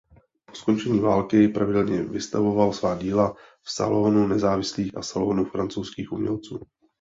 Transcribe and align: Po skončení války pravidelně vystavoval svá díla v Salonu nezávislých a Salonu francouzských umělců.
Po 0.45 0.55
skončení 0.55 0.99
války 0.99 1.47
pravidelně 1.47 2.03
vystavoval 2.03 2.73
svá 2.73 2.95
díla 2.95 3.35
v 3.65 3.71
Salonu 3.71 4.27
nezávislých 4.27 4.97
a 4.97 5.01
Salonu 5.01 5.45
francouzských 5.45 6.11
umělců. 6.11 6.59